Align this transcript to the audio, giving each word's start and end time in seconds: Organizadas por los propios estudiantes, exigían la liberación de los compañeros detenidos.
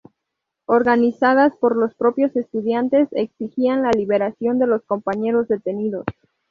Organizadas 0.65 1.55
por 1.57 1.75
los 1.77 1.93
propios 1.93 2.35
estudiantes, 2.35 3.07
exigían 3.11 3.83
la 3.83 3.91
liberación 3.91 4.57
de 4.57 4.65
los 4.65 4.81
compañeros 4.83 5.47
detenidos. 5.47 6.05